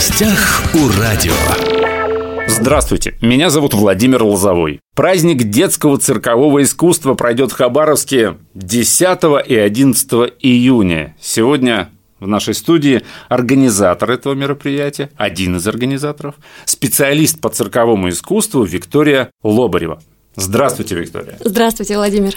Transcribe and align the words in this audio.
гостях 0.00 0.62
у 0.72 0.88
радио. 0.98 1.34
Здравствуйте, 2.48 3.16
меня 3.20 3.50
зовут 3.50 3.74
Владимир 3.74 4.22
Лозовой. 4.22 4.80
Праздник 4.96 5.42
детского 5.50 5.98
циркового 5.98 6.62
искусства 6.62 7.12
пройдет 7.12 7.52
в 7.52 7.54
Хабаровске 7.54 8.38
10 8.54 9.46
и 9.46 9.54
11 9.56 10.10
июня. 10.40 11.14
Сегодня 11.20 11.90
в 12.18 12.26
нашей 12.26 12.54
студии 12.54 13.02
организатор 13.28 14.10
этого 14.10 14.32
мероприятия, 14.32 15.10
один 15.16 15.56
из 15.56 15.68
организаторов, 15.68 16.36
специалист 16.64 17.38
по 17.38 17.50
цирковому 17.50 18.08
искусству 18.08 18.62
Виктория 18.62 19.30
Лобарева. 19.42 20.00
Здравствуйте, 20.34 20.94
Виктория. 20.94 21.36
Здравствуйте, 21.44 21.96
Владимир. 21.96 22.36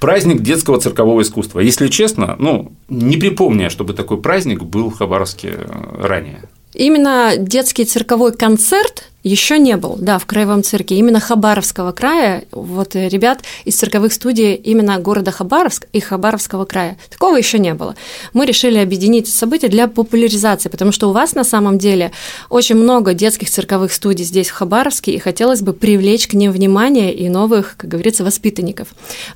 Праздник 0.00 0.40
детского 0.40 0.80
циркового 0.80 1.22
искусства. 1.22 1.60
Если 1.60 1.86
честно, 1.86 2.34
ну, 2.40 2.72
не 2.88 3.16
припомню, 3.18 3.70
чтобы 3.70 3.92
такой 3.92 4.20
праздник 4.20 4.64
был 4.64 4.90
в 4.90 4.98
Хабаровске 4.98 5.60
ранее. 5.96 6.42
Именно 6.74 7.36
детский 7.38 7.84
цирковой 7.84 8.32
концерт 8.32 9.10
еще 9.24 9.58
не 9.58 9.76
был, 9.78 9.96
да, 9.98 10.18
в 10.18 10.26
краевом 10.26 10.62
цирке. 10.62 10.96
Именно 10.96 11.18
Хабаровского 11.18 11.92
края, 11.92 12.44
вот 12.52 12.94
э, 12.94 13.08
ребят 13.08 13.40
из 13.64 13.74
цирковых 13.76 14.12
студий 14.12 14.54
именно 14.54 14.98
города 14.98 15.30
Хабаровск 15.30 15.86
и 15.92 16.00
Хабаровского 16.00 16.66
края. 16.66 16.98
Такого 17.08 17.36
еще 17.36 17.58
не 17.58 17.72
было. 17.72 17.96
Мы 18.34 18.44
решили 18.44 18.76
объединить 18.76 19.26
события 19.28 19.68
для 19.68 19.88
популяризации, 19.88 20.68
потому 20.68 20.92
что 20.92 21.08
у 21.08 21.12
вас 21.12 21.34
на 21.34 21.42
самом 21.42 21.78
деле 21.78 22.12
очень 22.50 22.76
много 22.76 23.14
детских 23.14 23.48
цирковых 23.48 23.94
студий 23.94 24.26
здесь, 24.26 24.50
в 24.50 24.52
Хабаровске, 24.52 25.12
и 25.12 25.18
хотелось 25.18 25.62
бы 25.62 25.72
привлечь 25.72 26.28
к 26.28 26.34
ним 26.34 26.52
внимание 26.52 27.14
и 27.14 27.30
новых, 27.30 27.76
как 27.78 27.90
говорится, 27.90 28.24
воспитанников. 28.24 28.88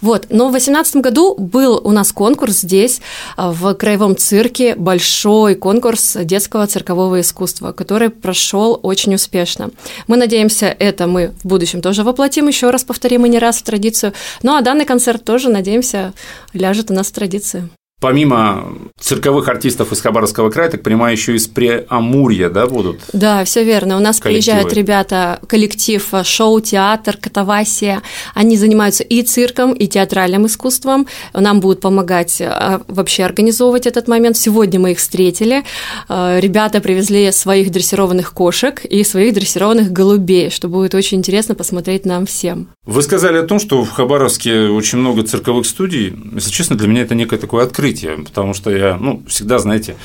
Вот. 0.03 0.27
Но 0.29 0.49
в 0.49 0.51
2018 0.51 0.97
году 0.97 1.35
был 1.35 1.81
у 1.83 1.93
нас 1.93 2.13
конкурс 2.13 2.61
здесь, 2.61 3.01
а, 3.39 3.53
в 3.53 3.73
краевом 3.73 4.19
цирке, 4.19 4.75
большой 4.75 5.55
конкурс 5.55 6.19
детского 6.21 6.67
циркового 6.67 7.23
искусства, 7.23 7.73
который 7.73 8.11
прошел 8.11 8.79
очень 8.83 9.15
успешно. 9.15 9.71
Мы 10.07 10.17
надеемся, 10.17 10.67
это 10.79 11.07
мы 11.07 11.33
в 11.43 11.47
будущем 11.47 11.81
тоже 11.81 12.05
воплотим, 12.05 12.49
еще 12.49 12.71
раз 12.71 12.85
повторим 12.85 13.27
и 13.27 13.29
не 13.29 13.39
раз 13.39 13.59
в 13.59 13.63
традицию. 13.63 14.13
Ну 14.43 14.55
а 14.55 14.61
данный 14.61 14.85
концерт 14.85 15.25
тоже, 15.25 15.49
надеемся, 15.49 16.13
ляжет 16.53 16.91
у 16.91 16.95
нас 16.95 17.09
в 17.09 17.13
традицию. 17.13 17.71
Помимо 18.01 18.75
цирковых 19.01 19.49
артистов 19.49 19.91
из 19.91 20.01
Хабаровского 20.01 20.51
края, 20.51 20.71
так 20.71 20.85
понимаю, 20.85 21.13
еще 21.13 21.35
из 21.35 21.49
Преамурья, 21.49 22.49
да, 22.49 22.69
будут? 22.69 23.01
Да, 23.13 23.45
все 23.45 23.65
верно. 23.65 23.97
У 23.97 24.01
нас 24.01 24.21
коллективы. 24.21 24.55
приезжают 24.59 24.73
ребята, 24.73 25.41
коллектив 25.49 26.07
э, 26.13 26.23
шоу, 26.23 26.61
театр, 26.61 27.17
катавасия. 27.17 28.03
Они 28.35 28.57
занимаются 28.57 29.03
и 29.03 29.23
цирком, 29.23 29.73
и 29.73 29.89
театральным 29.89 30.47
искусством. 30.47 31.09
Нам 31.35 31.59
будут 31.59 31.81
помогать 31.81 32.41
э, 32.41 32.79
вообще 32.87 33.25
организовывать 33.25 33.89
этот 33.89 34.07
момент. 34.07 34.37
Сегодня 34.37 34.79
мы 34.79 34.93
их 34.93 34.99
встретили. 34.99 35.65
Э, 36.09 36.39
ребята 36.41 36.81
привезли 36.81 37.33
своих 37.33 37.73
дрессированных 37.73 38.33
кошек 38.33 38.85
и 38.85 39.03
своих 39.03 39.35
дрессированных 39.35 39.91
голубей, 39.91 40.51
что 40.51 40.69
будет 40.69 40.95
очень 40.95 41.19
интересно 41.19 41.57
посмотреть 41.57 42.07
нам 42.07 42.27
всем. 42.27 42.69
Вы 42.87 43.03
сказали 43.03 43.39
о 43.39 43.43
том, 43.43 43.59
что 43.59 43.85
в 43.85 43.91
Хабаровске 43.91 44.69
очень 44.69 44.99
много 44.99 45.23
цирковых 45.23 45.67
студий. 45.67 46.15
Если 46.35 46.51
честно, 46.51 46.77
для 46.77 46.87
меня 46.87 47.03
это 47.03 47.15
некое 47.15 47.39
такое 47.39 47.65
открытие, 47.65 47.88
потому 48.25 48.55
что 48.55 48.71
я, 48.71 48.97
ну, 48.97 49.23
всегда, 49.27 49.59
знаете, 49.59 49.97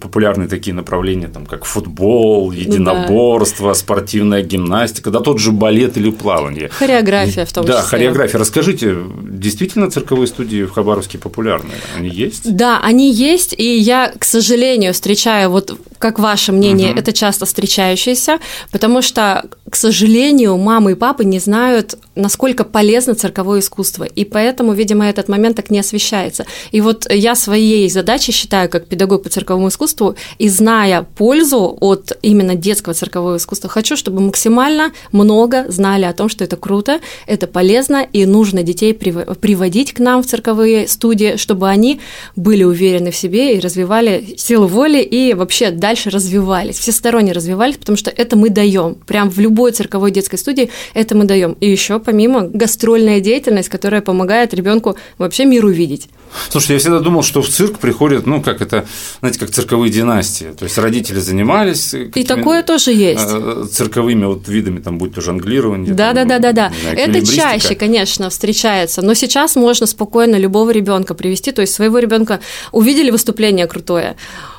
популярные 0.00 0.48
такие 0.48 0.74
направления, 0.74 1.28
там, 1.28 1.46
как 1.46 1.64
футбол, 1.64 2.50
единоборство, 2.50 3.68
да. 3.68 3.74
спортивная 3.74 4.42
гимнастика, 4.42 5.10
да 5.10 5.20
тот 5.20 5.38
же 5.38 5.52
балет 5.52 5.96
или 5.96 6.10
плавание. 6.10 6.68
Хореография 6.68 7.44
в 7.44 7.52
том 7.52 7.64
да, 7.64 7.72
числе. 7.72 7.82
Да, 7.82 7.88
хореография. 7.88 8.38
Расскажите, 8.40 8.96
действительно 9.42 9.90
цирковые 9.90 10.26
студии 10.26 10.64
в 10.64 10.70
Хабаровске 10.70 11.18
популярны? 11.18 11.72
Они 11.96 12.08
есть? 12.08 12.54
Да, 12.56 12.80
они 12.80 13.12
есть, 13.12 13.54
и 13.56 13.76
я, 13.78 14.12
к 14.18 14.24
сожалению, 14.24 14.94
встречаю, 14.94 15.50
вот 15.50 15.76
как 15.98 16.18
ваше 16.18 16.50
мнение, 16.50 16.90
угу. 16.90 16.98
это 16.98 17.12
часто 17.12 17.46
встречающиеся, 17.46 18.40
потому 18.72 19.02
что, 19.02 19.44
к 19.70 19.76
сожалению, 19.76 20.56
мамы 20.56 20.92
и 20.92 20.94
папы 20.96 21.24
не 21.24 21.38
знают, 21.38 21.96
насколько 22.16 22.64
полезно 22.64 23.14
цирковое 23.14 23.60
искусство, 23.60 24.04
и 24.04 24.24
поэтому, 24.24 24.72
видимо, 24.72 25.08
этот 25.08 25.28
момент 25.28 25.56
так 25.56 25.70
не 25.70 25.78
освещается. 25.78 26.44
И 26.72 26.80
вот 26.80 27.06
я 27.08 27.36
своей 27.36 27.88
задачей 27.88 28.32
считаю, 28.32 28.68
как 28.68 28.86
педагог 28.86 29.22
по 29.22 29.28
цирковому 29.28 29.68
искусству, 29.68 30.16
и 30.38 30.48
зная 30.48 31.02
пользу 31.02 31.76
от 31.80 32.18
именно 32.22 32.56
детского 32.56 32.94
циркового 32.94 33.36
искусства, 33.36 33.70
хочу, 33.70 33.96
чтобы 33.96 34.20
максимально 34.20 34.90
много 35.12 35.66
знали 35.68 36.04
о 36.04 36.12
том, 36.12 36.28
что 36.28 36.42
это 36.42 36.56
круто, 36.56 37.00
это 37.26 37.46
полезно, 37.46 38.02
и 38.02 38.26
нужно 38.26 38.64
детей 38.64 38.92
приводить 39.34 39.92
к 39.92 39.98
нам 39.98 40.22
в 40.22 40.26
цирковые 40.26 40.88
студии, 40.88 41.36
чтобы 41.36 41.68
они 41.68 42.00
были 42.36 42.64
уверены 42.64 43.10
в 43.10 43.16
себе 43.16 43.56
и 43.56 43.60
развивали 43.60 44.34
силу 44.36 44.66
воли, 44.66 45.02
и 45.02 45.34
вообще 45.34 45.70
дальше 45.70 46.10
развивались, 46.10 46.78
всесторонне 46.78 47.32
развивались, 47.32 47.76
потому 47.76 47.96
что 47.96 48.10
это 48.10 48.36
мы 48.36 48.50
даем. 48.50 48.96
Прям 49.06 49.30
в 49.30 49.38
любой 49.38 49.72
цирковой 49.72 50.10
детской 50.10 50.36
студии 50.36 50.70
это 50.94 51.14
мы 51.14 51.24
даем. 51.24 51.56
И 51.60 51.70
еще 51.70 51.98
помимо 51.98 52.42
гастрольная 52.42 53.20
деятельность, 53.20 53.68
которая 53.68 54.02
помогает 54.02 54.54
ребенку 54.54 54.96
вообще 55.18 55.44
мир 55.44 55.64
увидеть. 55.64 56.08
Слушай, 56.48 56.72
я 56.72 56.78
всегда 56.78 57.00
думал, 57.00 57.22
что 57.22 57.42
в 57.42 57.48
цирк 57.48 57.78
приходят, 57.78 58.26
ну, 58.26 58.42
как 58.42 58.60
это, 58.62 58.86
знаете, 59.20 59.38
как 59.38 59.50
цирковые 59.50 59.90
династии. 59.90 60.46
То 60.58 60.64
есть 60.64 60.78
родители 60.78 61.18
занимались. 61.18 61.94
И 61.94 62.24
такое 62.24 62.62
тоже 62.62 62.92
есть. 62.92 63.26
Э, 63.28 63.66
цирковыми 63.70 64.24
вот 64.24 64.48
видами, 64.48 64.80
там, 64.80 64.98
будь 64.98 65.14
то 65.14 65.20
жонглирование. 65.20 65.92
Да, 65.92 66.14
там, 66.14 66.28
да, 66.28 66.38
да, 66.38 66.52
да, 66.52 66.72
да. 66.84 66.92
Это 66.92 67.24
чаще, 67.24 67.74
конечно, 67.74 68.30
встречается. 68.30 69.02
Но 69.02 69.14
сейчас 69.22 69.56
можно 69.56 69.86
спокойно 69.86 70.36
любого 70.36 70.70
ребенка 70.70 71.14
привести, 71.14 71.52
то 71.52 71.62
есть 71.62 71.74
своего 71.74 71.98
ребенка 71.98 72.40
увидели 72.72 73.10
выступление 73.10 73.66
крутое 73.66 74.16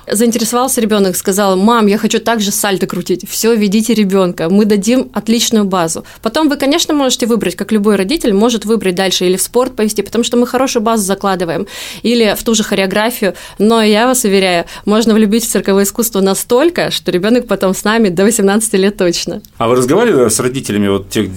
заинтересовался 0.07 0.81
ребенок, 0.81 1.15
сказал, 1.15 1.55
мам, 1.57 1.87
я 1.87 1.97
хочу 1.97 2.19
также 2.19 2.51
сальто 2.51 2.87
крутить. 2.87 3.27
Все, 3.29 3.55
ведите 3.55 3.93
ребенка, 3.93 4.49
мы 4.49 4.65
дадим 4.65 5.09
отличную 5.13 5.65
базу. 5.65 6.03
Потом 6.21 6.49
вы, 6.49 6.57
конечно, 6.57 6.93
можете 6.93 7.25
выбрать, 7.25 7.55
как 7.55 7.71
любой 7.71 7.95
родитель 7.95 8.33
может 8.33 8.65
выбрать 8.65 8.95
дальше 8.95 9.25
или 9.25 9.37
в 9.37 9.41
спорт 9.41 9.75
повести, 9.75 10.01
потому 10.01 10.23
что 10.23 10.37
мы 10.37 10.47
хорошую 10.47 10.83
базу 10.83 11.03
закладываем, 11.03 11.67
или 12.01 12.35
в 12.37 12.43
ту 12.43 12.53
же 12.55 12.63
хореографию. 12.63 13.33
Но 13.59 13.81
я 13.81 14.07
вас 14.07 14.23
уверяю, 14.23 14.65
можно 14.85 15.13
влюбить 15.13 15.45
в 15.45 15.49
цирковое 15.49 15.83
искусство 15.83 16.21
настолько, 16.21 16.91
что 16.91 17.11
ребенок 17.11 17.47
потом 17.47 17.73
с 17.73 17.83
нами 17.83 18.09
до 18.09 18.23
18 18.23 18.73
лет 18.73 18.97
точно. 18.97 19.41
А 19.57 19.67
вы 19.67 19.75
разговаривали 19.75 20.29
с 20.29 20.39
родителями 20.39 20.87
вот 20.87 21.09
тех, 21.09 21.29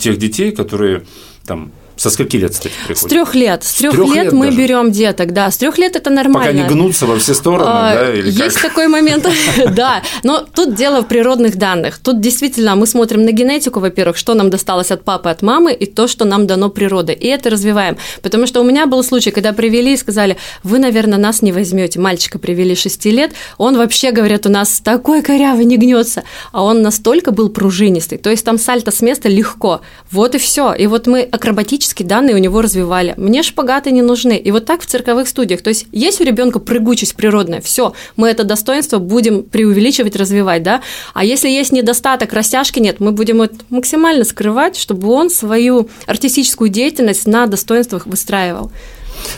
тех 0.00 0.18
детей, 0.18 0.52
которые 0.52 1.04
там 1.46 1.72
со 1.96 2.10
скольки 2.10 2.36
лет, 2.36 2.52
кстати, 2.52 2.74
приходят? 2.86 2.98
С 2.98 3.04
трех 3.04 3.34
лет. 3.34 3.64
С 3.64 3.74
трех 3.74 3.94
лет, 3.94 4.24
лет 4.24 4.32
мы 4.32 4.46
даже? 4.46 4.58
берем 4.58 4.92
деток, 4.92 5.32
да. 5.32 5.50
С 5.50 5.56
трех 5.56 5.78
лет 5.78 5.96
это 5.96 6.10
нормально. 6.10 6.62
Пока 6.62 6.74
не 6.74 6.74
гнутся 6.74 7.06
во 7.06 7.18
все 7.18 7.34
стороны, 7.34 7.64
а, 7.66 7.94
да? 7.94 8.14
Или 8.14 8.30
есть 8.30 8.56
как? 8.56 8.70
такой 8.70 8.88
момент, 8.88 9.26
да. 9.74 10.02
Но 10.22 10.40
тут 10.40 10.74
дело 10.74 11.02
в 11.02 11.08
природных 11.08 11.56
данных. 11.56 11.98
Тут 11.98 12.20
действительно 12.20 12.74
мы 12.74 12.86
смотрим 12.86 13.24
на 13.24 13.32
генетику, 13.32 13.80
во-первых, 13.80 14.16
что 14.16 14.34
нам 14.34 14.50
досталось 14.50 14.90
от 14.90 15.04
папы, 15.04 15.30
от 15.30 15.42
мамы, 15.42 15.72
и 15.72 15.86
то, 15.86 16.08
что 16.08 16.24
нам 16.24 16.46
дано 16.46 16.70
природой. 16.70 17.14
И 17.14 17.26
это 17.26 17.50
развиваем. 17.50 17.96
Потому 18.22 18.46
что 18.46 18.60
у 18.60 18.64
меня 18.64 18.86
был 18.86 19.04
случай, 19.04 19.30
когда 19.30 19.52
привели 19.52 19.92
и 19.92 19.96
сказали, 19.96 20.36
вы, 20.62 20.78
наверное, 20.78 21.18
нас 21.18 21.42
не 21.42 21.52
возьмете. 21.52 22.00
Мальчика 22.00 22.38
привели 22.38 22.74
6 22.74 23.04
лет, 23.06 23.32
он 23.58 23.76
вообще, 23.76 24.10
говорят, 24.12 24.46
у 24.46 24.48
нас 24.48 24.80
такой 24.80 25.22
корявый, 25.22 25.64
не 25.64 25.76
гнется. 25.76 26.24
А 26.52 26.64
он 26.64 26.82
настолько 26.82 27.30
был 27.30 27.48
пружинистый. 27.48 28.18
То 28.18 28.30
есть 28.30 28.44
там 28.44 28.58
сальто 28.58 28.90
с 28.90 29.00
места 29.02 29.28
легко. 29.28 29.82
Вот 30.10 30.34
и 30.34 30.38
все. 30.38 30.72
И 30.72 30.86
вот 30.86 31.06
мы 31.06 31.22
акробатически 31.22 31.81
физические 31.82 32.06
данные 32.06 32.36
у 32.36 32.38
него 32.38 32.62
развивали. 32.62 33.14
Мне 33.16 33.42
шпагаты 33.42 33.90
не 33.90 34.02
нужны. 34.02 34.36
И 34.36 34.52
вот 34.52 34.66
так 34.66 34.82
в 34.82 34.86
цирковых 34.86 35.26
студиях. 35.26 35.62
То 35.62 35.68
есть 35.68 35.86
есть 35.90 36.20
у 36.20 36.24
ребенка 36.24 36.60
прыгучесть 36.60 37.16
природная, 37.16 37.60
все, 37.60 37.92
мы 38.16 38.28
это 38.28 38.44
достоинство 38.44 38.98
будем 38.98 39.42
преувеличивать, 39.42 40.14
развивать, 40.14 40.62
да. 40.62 40.80
А 41.12 41.24
если 41.24 41.48
есть 41.48 41.72
недостаток, 41.72 42.32
растяжки 42.32 42.78
нет, 42.78 43.00
мы 43.00 43.10
будем 43.10 43.42
это 43.42 43.56
максимально 43.70 44.24
скрывать, 44.24 44.76
чтобы 44.76 45.08
он 45.08 45.28
свою 45.28 45.88
артистическую 46.06 46.70
деятельность 46.70 47.26
на 47.26 47.46
достоинствах 47.46 48.06
выстраивал. 48.06 48.70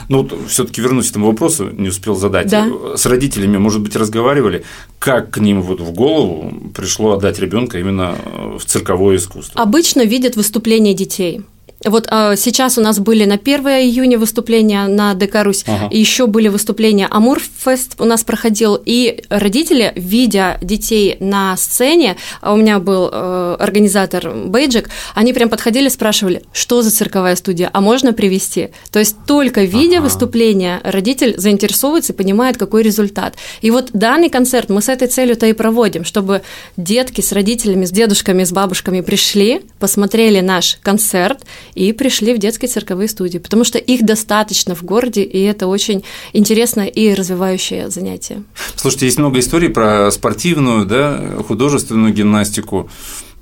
Ну, 0.09 0.23
вот 0.23 0.33
все-таки 0.49 0.81
вернусь 0.83 1.09
к 1.09 1.11
этому 1.11 1.27
вопросу, 1.27 1.71
не 1.71 1.89
успел 1.89 2.15
задать. 2.15 2.49
Да. 2.49 2.67
С 2.97 3.07
родителями, 3.07 3.57
может 3.57 3.81
быть, 3.81 3.97
разговаривали, 3.97 4.65
как 4.99 5.31
к 5.31 5.39
ним 5.39 5.63
вот 5.63 5.81
в 5.81 5.93
голову 5.93 6.53
пришло 6.75 7.13
отдать 7.13 7.39
ребенка 7.39 7.79
именно 7.79 8.15
в 8.59 8.65
цирковое 8.65 9.17
искусство? 9.17 9.61
Обычно 9.61 10.05
видят 10.05 10.37
выступления 10.37 10.95
детей. 10.95 11.43
Вот 11.85 12.07
а, 12.11 12.37
сейчас 12.37 12.79
у 12.79 12.81
нас 12.81 12.99
были 12.99 13.25
на 13.25 13.35
1 13.35 13.67
июня 13.67 14.19
выступления 14.19 14.87
на 14.87 15.15
ДК 15.15 15.43
Русь, 15.43 15.65
ага. 15.67 15.89
еще 15.91 16.27
были 16.27 16.49
выступления 16.49 17.07
Амурфест 17.11 17.97
у 17.99 18.05
нас 18.05 18.25
проходил, 18.25 18.81
и 18.83 19.23
родители, 19.29 19.93
видя 19.95 20.59
детей 20.63 21.17
на 21.21 21.57
сцене, 21.57 22.17
а 22.41 22.55
у 22.55 22.57
меня 22.57 22.79
был 22.79 23.11
э, 23.13 23.57
организатор 23.59 24.31
Бейджик, 24.31 24.89
они 25.15 25.33
прям 25.33 25.49
подходили, 25.49 25.89
спрашивали, 25.89 26.43
что 26.53 26.83
за 26.83 26.91
цирковая 26.91 27.37
студия, 27.37 27.71
а 27.73 27.81
можно 27.81 28.13
привести? 28.13 28.71
То 28.91 28.99
есть 28.99 29.17
только 29.27 29.63
видя 29.63 29.99
ага. 29.99 30.05
выступление, 30.05 30.81
родитель 30.85 31.35
заинтересовывается 31.37 32.13
и 32.13 32.17
понимает, 32.17 32.57
какой 32.57 32.83
результат. 32.83 33.35
И 33.61 33.71
вот 33.71 33.91
данный 33.93 34.31
концерт 34.31 34.71
мы 34.71 34.81
с 34.81 34.89
этой 34.89 35.09
целью-то 35.09 35.47
и 35.47 35.53
проводим, 35.53 36.05
чтобы 36.05 36.43
детки 36.77 37.21
с 37.21 37.33
родителями, 37.33 37.85
с 37.85 37.91
дедушками, 37.91 38.45
с 38.45 38.53
бабушками 38.53 39.03
пришли, 39.03 39.63
посмотрели 39.79 40.41
наш 40.41 40.79
концерт 40.83 41.41
и 41.75 41.93
пришли 41.93 42.35
в 42.35 42.39
детские 42.39 42.69
цирковые 42.69 43.09
студии, 43.09 43.39
потому 43.39 43.65
что 43.65 43.79
их 43.79 44.05
достаточно 44.05 44.75
в 44.75 44.83
городе, 44.83 45.23
и 45.23 45.43
это 45.43 45.67
очень 45.67 46.05
интересная 46.33 46.87
и 46.87 47.15
развивающее 47.15 47.91
занятие. 47.91 48.45
Слушайте, 48.77 49.07
есть 49.07 49.19
много 49.19 49.39
историй 49.41 49.69
про 49.69 50.11
спортивную, 50.11 50.87
да, 50.87 51.39
художественную 51.47 52.13
гимнастику 52.13 52.89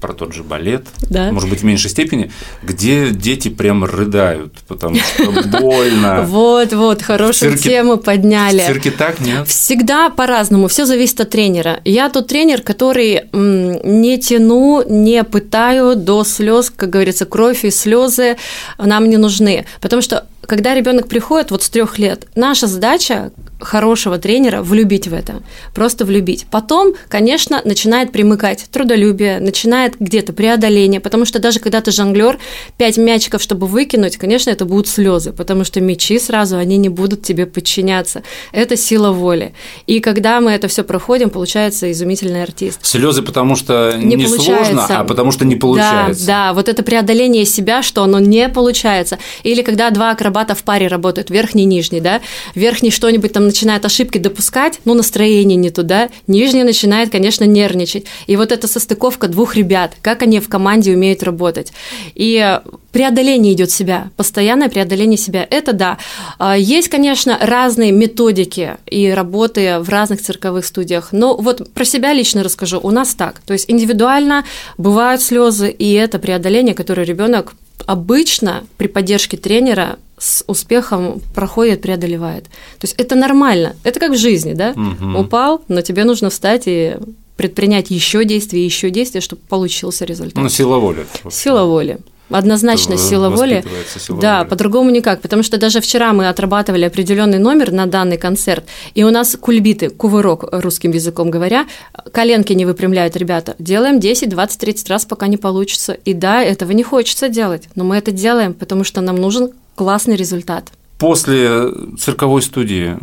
про 0.03 0.13
тот 0.13 0.35
же 0.35 0.43
балет, 0.43 0.85
да. 1.09 1.31
может 1.31 1.49
быть, 1.49 1.61
в 1.61 1.65
меньшей 1.65 1.89
степени, 1.89 2.33
где 2.63 3.11
дети 3.11 3.49
прям 3.49 3.85
рыдают, 3.85 4.53
потому 4.67 4.97
что 4.97 5.31
больно. 5.61 6.27
Вот, 6.33 6.73
вот, 6.73 7.03
хорошую 7.03 7.57
тему 7.57 7.99
подняли. 7.99 8.63
В 8.63 8.67
цирке 8.67 8.91
так, 8.91 9.21
нет? 9.21 9.47
Всегда 9.47 10.11
по-разному, 10.11 10.67
все 10.67 10.87
зависит 10.87 11.21
от 11.21 11.31
тренера. 11.31 11.81
Я 11.85 12.09
тот 12.09 12.27
тренер, 12.27 12.63
который 12.63 13.23
не 13.33 14.19
тяну, 14.19 14.83
не 14.89 15.23
пытаю 15.23 15.95
до 15.95 16.25
слез, 16.25 16.73
как 16.75 16.91
говорится, 16.91 17.25
кровь 17.25 17.65
и 17.65 17.71
слезы 17.71 18.37
нам 18.79 19.09
не 19.09 19.19
нужны, 19.19 19.67
потому 19.81 20.03
что 20.03 20.27
когда 20.47 20.75
ребенок 20.75 21.09
приходит 21.09 21.51
вот 21.51 21.63
с 21.63 21.71
трех 21.71 21.99
лет, 21.99 22.27
наша 22.35 22.67
задача 22.67 23.33
хорошего 23.61 24.19
тренера 24.19 24.61
влюбить 24.61 25.07
в 25.07 25.15
это, 25.15 25.43
просто 25.75 26.05
влюбить. 26.05 26.47
Потом, 26.51 26.95
конечно, 27.09 27.61
начинает 27.65 28.11
примыкать 28.11 28.67
трудолюбие, 28.73 29.39
начинает 29.39 29.95
где-то 30.01 30.33
преодоление, 30.33 31.01
потому 31.01 31.25
что 31.25 31.39
даже 31.39 31.61
когда 31.61 31.81
ты 31.81 31.93
жонглер, 31.93 32.39
пять 32.77 32.97
мячиков, 32.97 33.41
чтобы 33.41 33.69
выкинуть, 33.69 34.17
конечно, 34.17 34.51
это 34.51 34.65
будут 34.65 34.89
слезы, 34.89 35.33
потому 35.33 35.63
что 35.65 35.81
мячи 35.81 36.19
сразу, 36.19 36.57
они 36.57 36.77
не 36.77 36.89
будут 36.89 37.23
тебе 37.23 37.47
подчиняться. 37.47 38.23
Это 38.51 38.77
сила 38.77 39.13
воли. 39.13 39.55
И 39.87 40.01
когда 40.01 40.41
мы 40.41 40.51
это 40.51 40.67
все 40.67 40.83
проходим, 40.83 41.31
получается 41.31 41.91
изумительный 41.93 42.43
артист. 42.43 42.85
Слезы, 42.85 43.23
потому 43.23 43.55
что 43.55 43.97
не, 43.97 44.17
не 44.17 44.27
сложно, 44.27 44.87
а 44.89 45.05
потому 45.05 45.31
что 45.31 45.45
не 45.45 45.55
получается. 45.55 46.27
Да, 46.27 46.49
да, 46.49 46.53
вот 46.53 46.69
это 46.69 46.83
преодоление 46.83 47.45
себя, 47.45 47.83
что 47.83 48.03
оно 48.03 48.19
не 48.19 48.49
получается. 48.49 49.19
Или 49.45 49.63
когда 49.63 49.91
два 49.91 50.11
акробата 50.11 50.32
акробата 50.33 50.55
в 50.55 50.63
паре 50.63 50.89
работают, 50.89 51.31
верхний 51.31 51.65
нижний, 51.67 52.01
да, 52.01 52.21
верхний 52.55 52.91
что-нибудь 52.91 53.33
там 53.33 53.47
начинает 53.47 53.85
ошибки 53.85 54.19
допускать, 54.19 54.81
ну, 54.85 54.95
настроение 54.95 55.57
не 55.57 55.71
туда, 55.71 56.09
нижний 56.27 56.65
начинает, 56.65 57.11
конечно, 57.11 57.45
нервничать. 57.45 58.07
И 58.27 58.37
вот 58.37 58.53
эта 58.53 58.67
состыковка 58.67 59.29
двух 59.29 59.57
ребят, 59.57 59.93
как 60.01 60.23
они 60.23 60.41
в 60.41 60.49
команде 60.49 60.93
умеют 60.93 61.23
работать. 61.23 61.73
И 62.15 62.59
преодоление 62.93 63.53
идет 63.53 63.71
себя, 63.71 64.11
постоянное 64.17 64.69
преодоление 64.69 65.19
себя. 65.19 65.47
Это 65.51 65.73
да. 65.73 65.99
А, 66.39 66.57
есть, 66.57 66.89
конечно, 66.89 67.39
разные 67.41 67.93
методики 67.93 68.77
и 68.87 69.11
работы 69.11 69.79
в 69.81 69.89
разных 69.89 70.23
цирковых 70.23 70.65
студиях, 70.65 71.09
но 71.13 71.37
вот 71.37 71.73
про 71.73 71.85
себя 71.85 72.13
лично 72.13 72.43
расскажу. 72.43 72.81
У 72.83 72.91
нас 72.91 73.15
так. 73.15 73.41
То 73.47 73.53
есть 73.53 73.71
индивидуально 73.71 74.45
бывают 74.79 75.23
слезы, 75.23 75.71
и 75.71 75.93
это 75.93 76.19
преодоление, 76.19 76.75
которое 76.75 77.05
ребенок 77.05 77.55
обычно 77.87 78.65
при 78.77 78.87
поддержке 78.87 79.37
тренера 79.37 79.99
с 80.23 80.45
успехом 80.47 81.21
проходит, 81.35 81.83
преодолевает. 81.83 82.45
То 82.45 82.85
есть 82.85 82.95
это 82.97 83.17
нормально. 83.17 83.75
Это 83.83 83.99
как 83.99 84.13
в 84.13 84.17
жизни, 84.17 84.53
да? 84.53 84.71
Угу. 84.71 85.19
Упал, 85.19 85.63
но 85.67 85.81
тебе 85.81 86.05
нужно 86.05 86.31
встать 86.31 86.63
и 86.67 86.97
предпринять 87.37 87.91
еще 87.91 88.25
действия, 88.25 88.65
еще 88.65 88.91
действия, 88.91 89.21
чтобы 89.21 89.43
получился 89.49 90.05
результат. 90.05 90.41
Ну, 90.41 90.49
сила 90.49 90.77
воли. 90.77 91.07
Сила 91.29 91.65
воли. 91.65 91.99
Однозначно 92.31 92.97
сила 92.97 93.31
воли. 93.31 93.65
Сила 93.99 94.21
да, 94.21 94.39
воли. 94.39 94.49
по-другому 94.51 94.91
никак, 94.91 95.21
потому 95.21 95.43
что 95.43 95.59
даже 95.59 95.81
вчера 95.81 96.13
мы 96.13 96.29
отрабатывали 96.29 96.85
определенный 96.85 97.39
номер 97.39 97.73
на 97.73 97.87
данный 97.87 98.17
концерт, 98.17 98.65
и 98.95 99.03
у 99.03 99.11
нас 99.11 99.37
кульбиты, 99.39 99.91
кувырок 99.91 100.45
русским 100.53 100.93
языком 100.93 101.31
говоря, 101.31 101.67
коленки 102.13 102.53
не 102.53 102.65
выпрямляют 102.65 103.17
ребята. 103.17 103.57
Делаем 103.59 103.99
10, 103.99 104.29
20, 104.29 104.61
30 104.61 104.89
раз, 104.89 105.05
пока 105.05 105.27
не 105.27 105.37
получится. 105.37 105.95
И 106.05 106.15
да, 106.15 106.43
этого 106.43 106.71
не 106.71 106.85
хочется 106.85 107.29
делать, 107.29 107.69
но 107.75 107.83
мы 107.83 107.97
это 107.97 108.13
делаем, 108.13 108.55
потому 108.55 108.85
что 108.85 109.01
нам 109.01 109.17
нужен 109.17 109.51
классный 109.75 110.17
результат. 110.17 110.73
После 110.99 111.69
цирковой 111.99 112.43
студии 112.43 112.97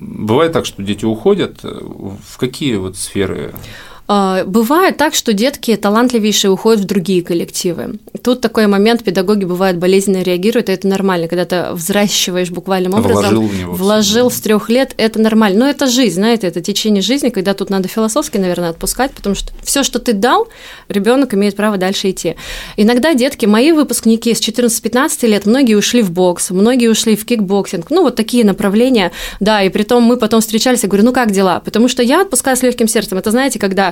бывает 0.00 0.52
так, 0.52 0.66
что 0.66 0.82
дети 0.82 1.04
уходят. 1.04 1.62
В 1.62 2.38
какие 2.38 2.76
вот 2.76 2.96
сферы? 2.96 3.54
А, 4.08 4.44
бывает 4.44 4.96
так, 4.96 5.14
что 5.14 5.32
детки 5.32 5.76
талантливейшие 5.76 6.50
уходят 6.50 6.80
в 6.80 6.86
другие 6.86 7.22
коллективы. 7.22 7.98
Тут 8.22 8.40
такой 8.40 8.66
момент, 8.66 9.04
педагоги 9.04 9.44
бывают 9.44 9.78
болезненно 9.78 10.22
реагируют, 10.22 10.68
и 10.68 10.72
это 10.72 10.88
нормально, 10.88 11.28
когда 11.28 11.44
ты 11.44 11.72
взращиваешь 11.72 12.50
буквальным 12.50 12.94
образом. 12.94 13.34
Вложил 13.34 13.42
в 13.42 13.58
него. 13.58 13.72
Вложил 13.74 14.30
с 14.30 14.40
трех 14.40 14.68
лет, 14.68 14.94
это 14.96 15.20
нормально. 15.20 15.60
Но 15.60 15.70
это 15.70 15.86
жизнь, 15.86 16.16
знаете, 16.16 16.46
это 16.46 16.60
течение 16.60 17.02
жизни, 17.02 17.28
когда 17.28 17.54
тут 17.54 17.70
надо 17.70 17.88
философски, 17.88 18.38
наверное, 18.38 18.70
отпускать, 18.70 19.12
потому 19.12 19.34
что 19.34 19.52
все, 19.62 19.82
что 19.82 19.98
ты 19.98 20.12
дал, 20.12 20.48
ребенок 20.88 21.34
имеет 21.34 21.56
право 21.56 21.76
дальше 21.76 22.10
идти. 22.10 22.36
Иногда 22.76 23.14
детки, 23.14 23.46
мои 23.46 23.72
выпускники 23.72 24.34
с 24.34 24.40
14-15 24.40 25.26
лет, 25.26 25.46
многие 25.46 25.74
ушли 25.74 26.02
в 26.02 26.10
бокс, 26.10 26.50
многие 26.50 26.88
ушли 26.88 27.16
в 27.16 27.24
кикбоксинг, 27.24 27.90
ну 27.90 28.02
вот 28.02 28.16
такие 28.16 28.44
направления, 28.44 29.12
да, 29.40 29.62
и 29.62 29.68
при 29.68 29.84
том 29.84 30.02
мы 30.02 30.16
потом 30.16 30.40
встречались, 30.40 30.82
я 30.82 30.88
говорю, 30.88 31.04
ну 31.04 31.12
как 31.12 31.30
дела? 31.30 31.60
Потому 31.64 31.88
что 31.88 32.02
я 32.02 32.22
отпускаю 32.22 32.56
с 32.56 32.62
легким 32.62 32.88
сердцем. 32.88 33.18
Это 33.18 33.30
знаете, 33.30 33.58
когда 33.58 33.91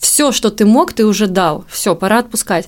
все, 0.00 0.32
что 0.32 0.50
ты 0.50 0.64
мог, 0.64 0.94
ты 0.94 1.04
уже 1.04 1.26
дал. 1.26 1.64
Все, 1.68 1.94
пора 1.94 2.18
отпускать. 2.20 2.66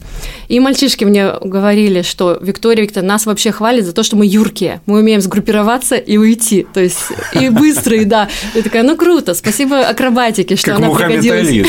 И 0.48 0.60
мальчишки 0.60 1.04
мне 1.04 1.32
говорили, 1.40 2.02
что 2.02 2.38
Виктория 2.40 2.84
Викторовна 2.84 3.14
нас 3.14 3.26
вообще 3.26 3.52
хвалит 3.52 3.86
за 3.86 3.92
то, 3.92 4.02
что 4.02 4.16
мы 4.16 4.26
юркие. 4.26 4.82
Мы 4.86 5.00
умеем 5.00 5.20
сгруппироваться 5.20 5.96
и 5.96 6.18
уйти. 6.18 6.66
То 6.72 6.80
есть 6.80 6.98
и 7.32 7.48
быстрые, 7.50 8.04
да. 8.04 8.28
Я 8.54 8.62
такая, 8.62 8.82
ну 8.82 8.96
круто, 8.96 9.34
спасибо 9.34 9.80
акробатике, 9.80 10.56
что 10.56 10.72
как 10.72 10.78
она 10.78 10.86
Мухаммед 10.88 11.20
пригодилась. 11.20 11.48
Али, 11.48 11.62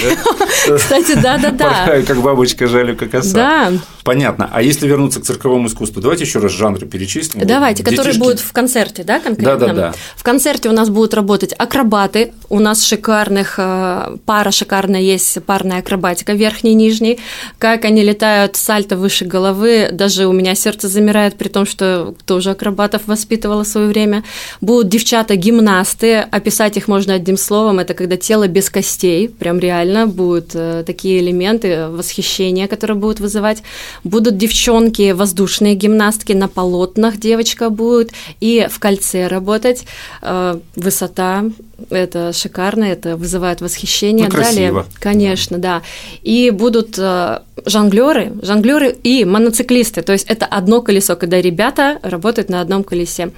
да? 0.67 0.75
Кстати, 0.77 1.15
да-да-да. 1.15 2.01
Как 2.07 2.21
бабочка 2.21 2.67
жалю, 2.67 2.95
как 2.95 3.13
оса. 3.15 3.33
Да. 3.33 3.71
Понятно. 4.03 4.49
А 4.51 4.61
если 4.61 4.87
вернуться 4.87 5.21
к 5.21 5.23
цирковому 5.23 5.67
искусству, 5.67 6.01
давайте 6.01 6.25
еще 6.25 6.39
раз 6.39 6.51
жанры 6.51 6.85
перечислим. 6.85 7.45
Давайте, 7.45 7.83
которые 7.83 8.17
будут 8.17 8.39
в 8.39 8.51
концерте, 8.51 9.03
да, 9.03 9.19
конкретно? 9.19 9.57
Да, 9.57 9.67
да, 9.67 9.73
да. 9.73 9.93
В 10.15 10.23
концерте 10.23 10.69
у 10.69 10.73
нас 10.73 10.89
будут 10.89 11.13
работать 11.13 11.53
акробаты. 11.57 12.33
У 12.49 12.59
нас 12.59 12.83
шикарных, 12.83 13.55
э, 13.57 14.17
пара 14.25 14.51
шикарная 14.51 15.01
есть, 15.01 15.27
парная 15.53 15.81
акробатика, 15.81 16.33
верхний 16.33 16.71
и 16.71 16.73
нижний. 16.73 17.19
Как 17.59 17.85
они 17.85 18.01
летают 18.01 18.55
сальто 18.55 18.97
выше 18.97 19.25
головы, 19.25 19.89
даже 19.91 20.25
у 20.25 20.33
меня 20.33 20.55
сердце 20.55 20.87
замирает, 20.87 21.35
при 21.35 21.47
том, 21.47 21.67
что 21.67 22.15
тоже 22.25 22.49
акробатов 22.49 23.03
воспитывала 23.05 23.63
в 23.63 23.67
свое 23.67 23.87
время. 23.87 24.23
Будут 24.61 24.87
девчата-гимнасты, 24.87 26.21
описать 26.31 26.77
их 26.77 26.87
можно 26.87 27.13
одним 27.13 27.37
словом, 27.37 27.77
это 27.77 27.93
когда 27.93 28.17
тело 28.17 28.47
без 28.47 28.71
костей, 28.71 29.29
прям 29.29 29.59
реально 29.59 30.07
будут 30.07 30.55
э, 30.55 30.83
такие 30.87 31.19
элементы 31.19 31.87
восхищения, 31.89 32.67
которые 32.67 32.97
будут 32.97 33.19
вызывать. 33.19 33.61
Будут 34.03 34.37
девчонки, 34.37 35.11
воздушные 35.11 35.75
гимнастки, 35.75 36.33
на 36.33 36.47
полотнах 36.47 37.17
девочка 37.17 37.69
будет, 37.69 38.11
и 38.39 38.67
в 38.71 38.79
кольце 38.79 39.27
работать. 39.27 39.85
Э, 40.23 40.57
высота, 40.75 41.45
это 41.91 42.33
шикарно, 42.33 42.85
это 42.85 43.17
вызывает 43.17 43.61
восхищение. 43.61 44.25
Ну, 44.25 44.31
красиво. 44.31 44.83
Далее, 44.83 44.85
конечно, 44.99 45.42
да. 45.51 45.81
И 46.21 46.49
будут 46.51 46.97
э, 46.97 47.39
жонглеры, 47.65 48.33
жонглеры 48.41 48.95
и 49.03 49.25
моноциклисты. 49.25 50.01
То 50.01 50.13
есть 50.13 50.27
это 50.29 50.45
одно 50.45 50.81
колесо, 50.81 51.15
когда 51.15 51.41
ребята 51.41 51.99
работают 52.03 52.49
на 52.49 52.61
одном 52.61 52.83
колесе. 52.83 53.31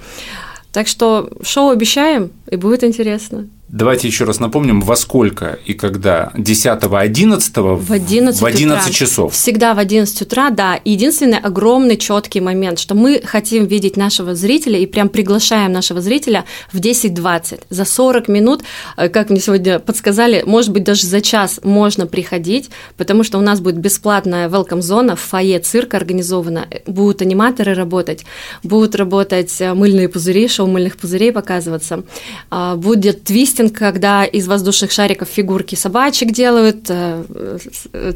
Так 0.72 0.88
что 0.88 1.30
шоу 1.42 1.70
обещаем, 1.70 2.30
и 2.50 2.56
будет 2.56 2.84
интересно. 2.84 3.48
Давайте 3.68 4.06
еще 4.06 4.24
раз 4.24 4.38
напомним, 4.38 4.80
во 4.80 4.94
сколько 4.94 5.58
и 5.64 5.74
когда? 5.74 6.30
10-11 6.34 7.74
в 7.74 7.92
11, 7.92 8.40
в 8.40 8.44
11 8.44 8.80
утра. 8.80 8.92
часов. 8.92 9.34
Всегда 9.34 9.74
в 9.74 9.80
11 9.80 10.22
утра, 10.22 10.50
да. 10.50 10.78
Единственный 10.84 11.38
огромный 11.38 11.96
четкий 11.96 12.40
момент, 12.40 12.78
что 12.78 12.94
мы 12.94 13.20
хотим 13.24 13.66
видеть 13.66 13.96
нашего 13.96 14.36
зрителя 14.36 14.78
и 14.78 14.86
прям 14.86 15.08
приглашаем 15.08 15.72
нашего 15.72 16.00
зрителя 16.00 16.44
в 16.72 16.78
10-20. 16.78 17.62
За 17.68 17.84
40 17.84 18.28
минут, 18.28 18.62
э, 18.96 19.08
как 19.08 19.30
мне 19.30 19.40
сегодня 19.40 19.80
подсказали, 19.80 20.44
может 20.46 20.70
быть, 20.70 20.84
даже 20.84 21.04
за 21.04 21.20
час 21.20 21.58
можно 21.64 22.06
приходить, 22.06 22.70
потому 22.96 23.24
что 23.24 23.36
у 23.36 23.40
нас 23.40 23.58
будет 23.58 23.78
бесплатная 23.78 24.48
welcome 24.48 24.80
зона 24.80 25.16
в 25.16 25.20
фойе 25.20 25.58
цирка 25.58 25.96
организована. 25.96 26.68
Будут 26.86 27.20
аниматоры 27.20 27.74
работать, 27.74 28.26
будут 28.62 28.94
работать 28.94 29.60
э, 29.60 29.74
мыльные 29.74 30.08
пузыри, 30.08 30.46
шоу 30.46 30.68
мыльных 30.68 30.96
пузырей 30.96 31.32
показываться. 31.32 32.04
А, 32.48 32.76
будет 32.76 33.24
твист 33.24 33.55
кастинг, 33.56 33.78
когда 33.78 34.24
из 34.24 34.46
воздушных 34.46 34.90
шариков 34.90 35.28
фигурки 35.28 35.74
собачек 35.74 36.30
делают, 36.30 36.86
э, 36.88 37.58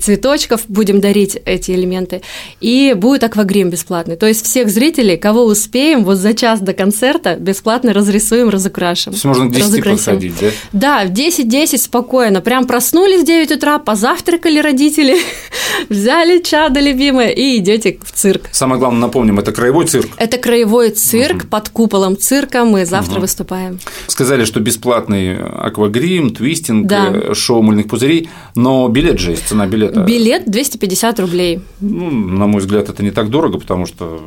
цветочков, 0.00 0.62
будем 0.68 1.00
дарить 1.00 1.38
эти 1.44 1.72
элементы, 1.72 2.22
и 2.60 2.94
будет 2.96 3.24
аквагрим 3.24 3.70
бесплатный. 3.70 4.16
То 4.16 4.26
есть 4.26 4.44
всех 4.44 4.68
зрителей, 4.68 5.16
кого 5.16 5.44
успеем, 5.44 6.04
вот 6.04 6.18
за 6.18 6.34
час 6.34 6.60
до 6.60 6.72
концерта 6.72 7.36
бесплатно 7.36 7.92
разрисуем, 7.92 8.48
разукрашим. 8.48 9.12
То 9.12 9.16
есть 9.16 9.24
можно 9.24 9.46
к 9.46 9.52
10 9.52 9.62
разукрасим. 9.62 9.96
подходить, 9.96 10.34
да? 10.40 10.50
Да, 10.72 11.04
в 11.06 11.12
10-10 11.12 11.78
спокойно. 11.78 12.40
Прям 12.40 12.66
проснулись 12.66 13.22
в 13.22 13.26
9 13.26 13.52
утра, 13.52 13.78
позавтракали 13.78 14.60
родители, 14.60 15.16
взяли 15.88 16.42
чадо 16.42 16.80
любимое 16.80 17.30
и 17.30 17.58
идете 17.58 17.98
в 18.02 18.12
цирк. 18.12 18.48
Самое 18.52 18.78
главное, 18.78 19.00
напомним, 19.00 19.38
это 19.38 19.52
краевой 19.52 19.86
цирк. 19.86 20.10
Это 20.16 20.36
краевой 20.36 20.90
цирк 20.90 21.36
угу. 21.36 21.48
под 21.48 21.68
куполом 21.70 22.16
цирка. 22.16 22.64
Мы 22.64 22.84
завтра 22.84 23.14
угу. 23.14 23.22
выступаем. 23.22 23.78
Сказали, 24.06 24.44
что 24.44 24.60
бесплатный 24.60 25.29
и 25.32 25.38
аквагрим, 25.38 26.34
твистинг, 26.34 26.86
да. 26.86 27.34
шоу 27.34 27.62
мыльных 27.62 27.88
пузырей, 27.88 28.28
но 28.54 28.88
билет 28.88 29.18
же 29.18 29.32
есть, 29.32 29.46
цена 29.48 29.66
билета. 29.66 30.00
Билет 30.00 30.50
250 30.50 31.20
рублей. 31.20 31.60
Ну, 31.80 32.10
на 32.10 32.46
мой 32.46 32.60
взгляд, 32.60 32.88
это 32.88 33.02
не 33.02 33.10
так 33.10 33.30
дорого, 33.30 33.58
потому 33.58 33.86
что 33.86 34.20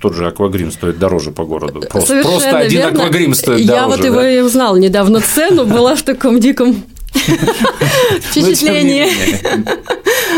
тот 0.00 0.14
же 0.14 0.26
аквагрим 0.26 0.70
стоит 0.70 0.98
дороже 0.98 1.30
по 1.30 1.44
городу. 1.44 1.80
Просто, 1.90 2.22
просто 2.22 2.58
один 2.58 2.80
верно. 2.80 3.02
аквагрим 3.02 3.34
стоит 3.34 3.60
Я 3.60 3.66
дороже. 3.66 3.82
Я 3.82 3.96
вот 3.96 4.04
его 4.04 4.20
да? 4.20 4.30
и 4.30 4.40
узнал 4.40 4.76
недавно 4.76 5.20
цену, 5.20 5.64
была 5.64 5.94
в 5.94 6.02
таком 6.02 6.40
диком 6.40 6.82
впечатлении. 8.20 9.06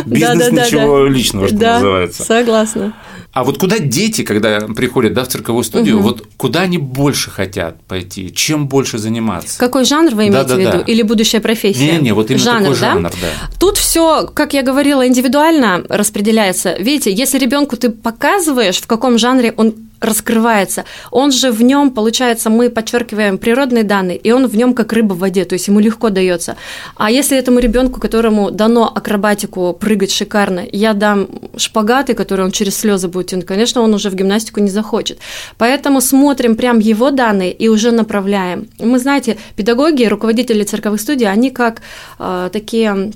Бизнес 0.06 0.50
ничего 0.52 1.06
личного, 1.06 1.48
что 1.48 1.56
называется. 1.56 2.22
Согласна. 2.24 2.94
А 3.32 3.44
вот 3.44 3.58
куда 3.58 3.78
дети, 3.78 4.22
когда 4.22 4.60
приходят 4.60 5.12
да, 5.12 5.24
в 5.24 5.28
цирковую 5.28 5.62
студию, 5.62 5.98
угу. 5.98 6.08
вот 6.08 6.26
куда 6.36 6.62
они 6.62 6.78
больше 6.78 7.30
хотят 7.30 7.80
пойти, 7.84 8.32
чем 8.34 8.66
больше 8.66 8.98
заниматься? 8.98 9.58
Какой 9.58 9.84
жанр 9.84 10.14
вы 10.14 10.28
имеете 10.28 10.36
да, 10.36 10.44
да, 10.44 10.54
в 10.56 10.58
виду? 10.58 10.78
Да. 10.78 10.92
Или 10.92 11.02
будущая 11.02 11.40
профессия? 11.40 11.92
Не, 11.92 11.98
не, 11.98 12.12
вот 12.12 12.30
именно 12.30 12.44
жанр, 12.44 12.60
такой 12.60 12.80
да? 12.80 12.92
жанр, 12.92 13.10
да. 13.10 13.50
Тут 13.60 13.78
все, 13.78 14.26
как 14.26 14.52
я 14.52 14.62
говорила, 14.62 15.06
индивидуально 15.06 15.84
распределяется. 15.88 16.74
Видите, 16.78 17.12
если 17.12 17.38
ребенку 17.38 17.76
ты 17.76 17.90
показываешь, 17.90 18.78
в 18.78 18.86
каком 18.88 19.16
жанре 19.16 19.54
он 19.56 19.74
раскрывается. 20.00 20.84
Он 21.10 21.30
же 21.30 21.50
в 21.50 21.62
нем, 21.62 21.90
получается, 21.90 22.50
мы 22.50 22.70
подчеркиваем 22.70 23.38
природные 23.38 23.84
данные, 23.84 24.16
и 24.16 24.32
он 24.32 24.46
в 24.46 24.56
нем 24.56 24.74
как 24.74 24.92
рыба 24.92 25.14
в 25.14 25.18
воде, 25.18 25.44
то 25.44 25.54
есть 25.54 25.68
ему 25.68 25.80
легко 25.80 26.10
дается. 26.10 26.56
А 26.96 27.10
если 27.10 27.36
этому 27.36 27.58
ребенку, 27.58 28.00
которому 28.00 28.50
дано 28.50 28.86
акробатику 28.86 29.72
прыгать 29.72 30.10
шикарно, 30.10 30.62
я 30.72 30.94
дам 30.94 31.28
шпагаты, 31.56 32.14
которые 32.14 32.46
он 32.46 32.52
через 32.52 32.76
слезы 32.76 33.08
будет 33.08 33.28
тянуть, 33.28 33.46
конечно, 33.46 33.82
он 33.82 33.94
уже 33.94 34.10
в 34.10 34.14
гимнастику 34.14 34.60
не 34.60 34.70
захочет. 34.70 35.18
Поэтому 35.58 36.00
смотрим 36.00 36.56
прям 36.56 36.78
его 36.78 37.10
данные 37.10 37.52
и 37.52 37.68
уже 37.68 37.90
направляем. 37.90 38.68
Мы, 38.78 38.98
знаете, 38.98 39.36
педагоги, 39.56 40.04
руководители 40.04 40.64
цирковых 40.64 41.00
студий, 41.00 41.28
они 41.28 41.50
как 41.50 41.82
э, 42.18 42.50
такие 42.52 43.12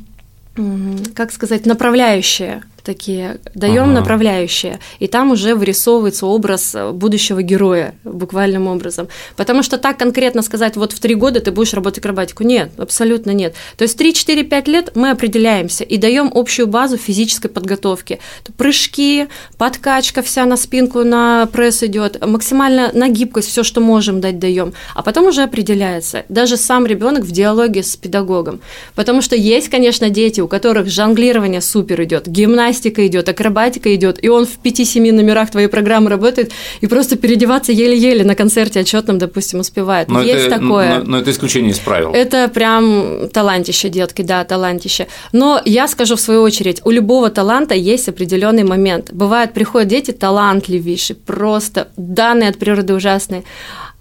как 1.14 1.32
сказать, 1.32 1.66
направляющие 1.66 2.62
такие, 2.84 3.38
даем 3.54 3.84
ага. 3.84 3.92
направляющие, 3.92 4.78
и 4.98 5.08
там 5.08 5.32
уже 5.32 5.54
вырисовывается 5.54 6.26
образ 6.26 6.74
э, 6.74 6.90
будущего 6.92 7.42
героя 7.42 7.94
буквальным 8.04 8.66
образом. 8.66 9.08
Потому 9.36 9.62
что 9.62 9.78
так 9.78 9.98
конкретно 9.98 10.42
сказать, 10.42 10.76
вот 10.76 10.92
в 10.92 11.00
три 11.00 11.14
года 11.14 11.40
ты 11.40 11.50
будешь 11.50 11.72
работать 11.72 11.98
акробатику, 11.98 12.44
нет, 12.44 12.70
абсолютно 12.78 13.30
нет. 13.30 13.54
То 13.76 13.82
есть 13.82 14.00
3-4-5 14.00 14.70
лет 14.70 14.92
мы 14.94 15.10
определяемся 15.10 15.82
и 15.82 15.96
даем 15.96 16.30
общую 16.34 16.66
базу 16.66 16.96
физической 16.96 17.48
подготовки. 17.48 18.20
Прыжки, 18.56 19.28
подкачка 19.56 20.22
вся 20.22 20.44
на 20.44 20.56
спинку, 20.56 21.02
на 21.04 21.46
пресс 21.46 21.82
идет, 21.82 22.24
максимально 22.24 22.90
на 22.92 23.08
гибкость, 23.08 23.48
все, 23.48 23.62
что 23.62 23.80
можем 23.80 24.20
дать, 24.20 24.38
даем. 24.38 24.74
А 24.94 25.02
потом 25.02 25.26
уже 25.26 25.42
определяется. 25.42 26.24
Даже 26.28 26.56
сам 26.56 26.86
ребенок 26.86 27.24
в 27.24 27.32
диалоге 27.32 27.82
с 27.82 27.96
педагогом. 27.96 28.60
Потому 28.94 29.22
что 29.22 29.34
есть, 29.36 29.70
конечно, 29.70 30.10
дети, 30.10 30.40
у 30.40 30.48
которых 30.48 30.88
жонглирование 30.88 31.62
супер 31.62 32.02
идет, 32.02 32.28
гимнастика 32.28 32.73
гимнастика 32.74 33.06
идет, 33.06 33.28
акробатика 33.28 33.94
идет, 33.94 34.22
и 34.24 34.28
он 34.28 34.46
в 34.46 34.58
5-7 34.62 35.12
номерах 35.12 35.50
твоей 35.50 35.68
программы 35.68 36.10
работает, 36.10 36.52
и 36.80 36.86
просто 36.86 37.16
переодеваться 37.16 37.72
еле-еле 37.72 38.24
на 38.24 38.34
концерте 38.34 38.80
отчетном, 38.80 39.18
допустим, 39.18 39.60
успевает. 39.60 40.08
Но 40.08 40.20
Есть 40.20 40.46
это, 40.46 40.58
такое. 40.58 40.98
Но, 40.98 41.04
но 41.04 41.18
это 41.18 41.30
исключение 41.30 41.70
из 41.70 41.78
правил. 41.78 42.12
Это 42.12 42.48
прям 42.48 43.28
талантище, 43.32 43.88
детки, 43.88 44.22
да, 44.22 44.44
талантище. 44.44 45.06
Но 45.32 45.60
я 45.64 45.88
скажу 45.88 46.16
в 46.16 46.20
свою 46.20 46.42
очередь, 46.42 46.80
у 46.84 46.90
любого 46.90 47.30
таланта 47.30 47.74
есть 47.74 48.08
определенный 48.08 48.64
момент. 48.64 49.12
Бывает, 49.12 49.52
приходят 49.52 49.88
дети 49.88 50.10
талантливейшие, 50.10 51.16
просто 51.16 51.88
данные 51.96 52.50
от 52.50 52.58
природы 52.58 52.94
ужасные 52.94 53.44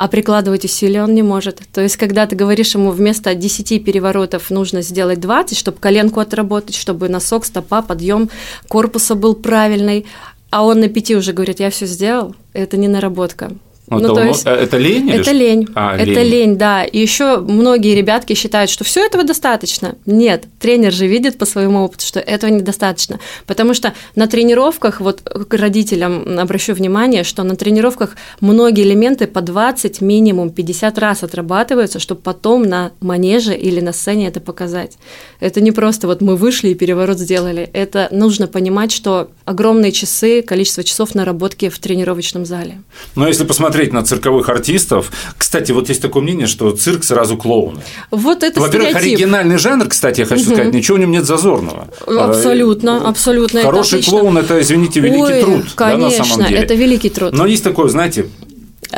а 0.03 0.09
прикладывать 0.09 0.65
усилия 0.65 1.01
он 1.01 1.13
не 1.13 1.23
может. 1.23 1.61
То 1.71 1.79
есть, 1.79 1.95
когда 1.95 2.27
ты 2.27 2.35
говоришь 2.35 2.75
ему 2.75 2.91
вместо 2.91 3.33
10 3.35 3.85
переворотов 3.85 4.49
нужно 4.49 4.81
сделать 4.81 5.21
20, 5.21 5.57
чтобы 5.57 5.77
коленку 5.77 6.19
отработать, 6.19 6.75
чтобы 6.75 7.07
носок, 7.07 7.45
стопа, 7.45 7.81
подъем 7.81 8.29
корпуса 8.67 9.15
был 9.15 9.33
правильный, 9.33 10.05
а 10.49 10.65
он 10.65 10.81
на 10.81 10.89
пяти 10.89 11.15
уже 11.15 11.31
говорит, 11.31 11.61
я 11.61 11.69
все 11.69 11.85
сделал, 11.85 12.35
это 12.51 12.75
не 12.75 12.89
наработка. 12.89 13.53
Ну, 13.89 13.99
ну, 13.99 14.07
то, 14.07 14.15
то 14.15 14.23
есть, 14.23 14.45
это 14.45 14.77
лень? 14.77 15.11
Это 15.11 15.31
или 15.31 15.39
лень. 15.39 15.67
А, 15.75 15.95
это 15.95 16.05
лень. 16.05 16.31
лень, 16.31 16.57
да. 16.57 16.83
И 16.83 16.99
еще 16.99 17.39
многие 17.39 17.95
ребятки 17.95 18.33
считают, 18.33 18.71
что 18.71 18.83
все 18.83 19.05
этого 19.05 19.23
достаточно. 19.23 19.95
Нет, 20.05 20.45
тренер 20.59 20.93
же 20.93 21.05
видит 21.05 21.37
по 21.37 21.45
своему 21.45 21.83
опыту, 21.83 22.05
что 22.05 22.19
этого 22.19 22.49
недостаточно. 22.49 23.19
Потому 23.45 23.73
что 23.73 23.93
на 24.15 24.27
тренировках, 24.27 25.01
вот 25.01 25.21
к 25.21 25.53
родителям 25.53 26.39
обращу 26.39 26.73
внимание, 26.73 27.23
что 27.23 27.43
на 27.43 27.55
тренировках 27.55 28.15
многие 28.39 28.83
элементы 28.83 29.27
по 29.27 29.41
20, 29.41 30.01
минимум 30.01 30.49
50 30.49 30.97
раз 30.97 31.23
отрабатываются, 31.23 31.99
чтобы 31.99 32.21
потом 32.21 32.63
на 32.63 32.91
манеже 33.01 33.53
или 33.53 33.81
на 33.81 33.91
сцене 33.91 34.27
это 34.27 34.39
показать. 34.39 34.97
Это 35.41 35.59
не 35.61 35.71
просто 35.71 36.07
вот 36.07 36.21
мы 36.21 36.37
вышли 36.37 36.69
и 36.69 36.73
переворот 36.73 37.19
сделали. 37.19 37.69
Это 37.73 38.07
нужно 38.11 38.47
понимать, 38.47 38.91
что 38.93 39.29
огромные 39.45 39.91
часы, 39.91 40.41
количество 40.41 40.83
часов 40.83 41.15
наработки 41.15 41.67
в 41.69 41.77
тренировочном 41.79 42.45
зале. 42.45 42.81
Но 43.15 43.27
если 43.27 43.43
посмотреть 43.43 43.72
смотреть 43.73 43.93
на 43.93 44.03
цирковых 44.03 44.49
артистов. 44.49 45.11
Кстати, 45.37 45.71
вот 45.71 45.89
есть 45.89 46.01
такое 46.01 46.21
мнение, 46.21 46.47
что 46.47 46.71
цирк 46.71 47.03
сразу 47.03 47.37
клоуны. 47.37 47.81
Вот 48.11 48.43
это 48.43 48.59
Во-первых, 48.59 48.89
стереотип. 48.89 49.17
оригинальный 49.17 49.57
жанр, 49.57 49.87
кстати, 49.87 50.21
я 50.21 50.25
хочу 50.25 50.45
угу. 50.45 50.53
сказать, 50.53 50.73
ничего 50.73 50.97
в 50.97 50.99
нем 50.99 51.11
нет 51.11 51.25
зазорного. 51.25 51.87
Абсолютно, 52.07 53.07
абсолютно. 53.07 53.61
Хороший 53.61 53.99
это 53.99 54.09
клоун– 54.09 54.37
это, 54.39 54.61
извините, 54.61 54.99
великий 54.99 55.21
Ой, 55.21 55.41
труд. 55.41 55.65
Конечно, 55.75 56.09
да, 56.09 56.17
на 56.17 56.25
самом 56.25 56.47
деле. 56.49 56.61
это 56.61 56.73
великий 56.75 57.09
труд. 57.09 57.33
Но 57.33 57.47
есть 57.47 57.63
такое, 57.63 57.89
знаете, 57.89 58.27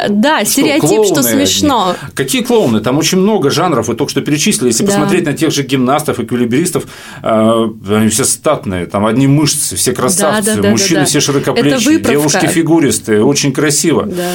да, 0.09 0.41
что, 0.41 0.51
стереотип, 0.51 0.81
клоуны 0.81 1.07
что 1.07 1.23
смешно. 1.23 1.89
Одни. 1.91 2.11
Какие 2.15 2.43
клоуны? 2.43 2.81
Там 2.81 2.97
очень 2.97 3.17
много 3.17 3.49
жанров, 3.49 3.87
вы 3.87 3.95
только 3.95 4.11
что 4.11 4.21
перечислили. 4.21 4.67
Если 4.69 4.85
да. 4.85 4.91
посмотреть 4.91 5.25
на 5.25 5.33
тех 5.33 5.51
же 5.51 5.63
гимнастов, 5.63 6.19
эквилибристов, 6.19 6.85
э, 7.23 7.67
они 7.89 8.09
все 8.09 8.25
статные, 8.25 8.85
там 8.85 9.05
одни 9.05 9.27
мышцы, 9.27 9.75
все 9.75 9.93
красавцы, 9.93 10.55
да, 10.55 10.61
да, 10.61 10.69
мужчины 10.69 10.99
да, 10.99 11.01
да. 11.01 11.05
все 11.05 11.19
широкоплечие, 11.19 11.99
девушки 11.99 12.45
фигуристые, 12.47 13.23
очень 13.23 13.53
красиво. 13.53 14.05
Да. 14.05 14.31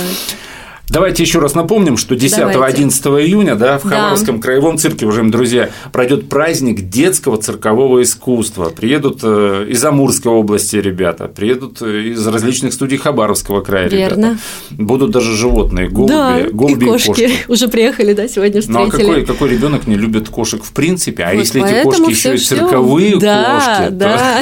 Давайте 0.90 1.22
еще 1.22 1.38
раз 1.38 1.54
напомним, 1.54 1.96
что 1.96 2.16
10-11 2.16 3.24
июня 3.24 3.54
да, 3.54 3.78
в 3.78 3.84
Хабаровском 3.84 4.36
да. 4.36 4.42
краевом 4.42 4.76
цирке, 4.76 5.06
уважаемые 5.06 5.30
друзья, 5.30 5.70
пройдет 5.92 6.28
праздник 6.28 6.88
детского 6.88 7.40
циркового 7.40 8.02
искусства. 8.02 8.70
Приедут 8.70 9.20
э, 9.22 9.66
из 9.68 9.84
Амурской 9.84 10.32
области 10.32 10.74
ребята, 10.76 11.28
приедут 11.28 11.80
э, 11.80 12.08
из 12.08 12.26
различных 12.26 12.72
студий 12.72 12.98
Хабаровского 12.98 13.60
края 13.60 13.88
Верно. 13.88 14.16
ребята. 14.16 14.38
Будут 14.72 15.12
даже 15.12 15.36
животные, 15.36 15.88
голуби, 15.88 16.12
да, 16.12 16.40
голуби 16.50 16.84
и 16.84 16.88
кошки. 16.88 17.06
и 17.06 17.28
кошки. 17.28 17.30
Уже 17.48 17.68
приехали, 17.68 18.12
да, 18.12 18.26
сегодня 18.26 18.60
встретили. 18.60 18.82
Ну 18.82 18.88
а 18.88 18.90
какой, 18.90 19.24
какой 19.24 19.48
ребенок 19.48 19.86
не 19.86 19.94
любит 19.94 20.28
кошек 20.28 20.64
в 20.64 20.72
принципе? 20.72 21.22
А 21.22 21.30
вот 21.30 21.38
если 21.38 21.64
эти 21.64 21.84
кошки 21.84 22.10
еще 22.10 22.34
и 22.34 22.38
цирковые 22.38 23.16
да, 23.20 23.54
кошки, 23.54 23.92
да. 23.94 24.40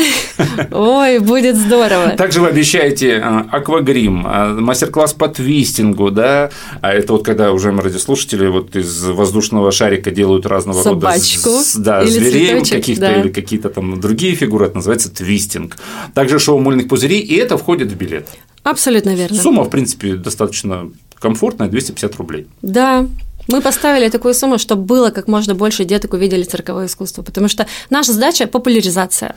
то... 0.71 0.78
Ой, 0.99 1.19
будет 1.19 1.57
здорово. 1.57 2.14
Также 2.17 2.40
вы 2.40 2.49
обещаете 2.49 3.23
э, 3.23 3.43
аквагрим, 3.50 4.26
мастер-класс 4.61 5.12
по 5.12 5.28
твистингу, 5.28 6.11
да, 6.11 6.38
а 6.80 6.92
это 6.92 7.12
вот 7.12 7.25
когда 7.25 7.52
уже 7.52 7.71
радиослушатели 7.71 8.47
вот 8.47 8.76
из 8.76 9.04
воздушного 9.04 9.71
шарика 9.73 10.11
делают 10.11 10.47
разного 10.47 10.83
Собачку, 10.83 11.50
рода 11.50 11.64
да, 11.76 12.02
или 12.02 12.11
зверей 12.11 12.64
каких-то 12.64 13.00
да. 13.00 13.21
или 13.21 13.28
какие-то 13.28 13.68
там 13.68 14.00
другие 14.00 14.35
фигуры, 14.35 14.66
это 14.66 14.76
называется 14.76 15.11
твистинг. 15.11 15.76
Также 16.14 16.38
шоу 16.38 16.59
мыльных 16.59 16.88
пузырей, 16.88 17.21
и 17.21 17.35
это 17.35 17.59
входит 17.59 17.92
в 17.92 17.97
билет. 17.97 18.28
Абсолютно 18.62 19.14
верно. 19.14 19.37
Сумма, 19.40 19.64
в 19.64 19.71
принципе, 19.71 20.14
достаточно 20.14 20.90
комфортная, 21.18 21.68
250 21.68 22.16
рублей. 22.16 22.47
Да, 22.62 23.07
мы 23.49 23.62
поставили 23.62 24.09
такую 24.11 24.35
сумму, 24.35 24.59
чтобы 24.59 24.83
было 24.83 25.11
как 25.11 25.26
можно 25.26 25.54
больше 25.54 25.85
деток 25.85 26.12
увидели 26.12 26.42
цирковое 26.42 26.87
искусство, 26.87 27.23
потому 27.23 27.49
что 27.49 27.66
наша 27.90 28.12
задача– 28.12 28.47
популяризация 28.49 29.35